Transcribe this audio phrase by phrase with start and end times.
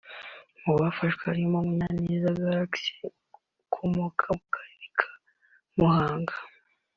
[0.65, 3.05] Mu bafashwe harimo Munyaneza Callixte
[3.65, 5.09] ukomoka mu Karere ka
[5.77, 6.35] Muhanga